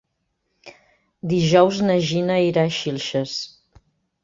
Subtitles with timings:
[1.33, 3.39] Dijous na Gina irà a Xilxes.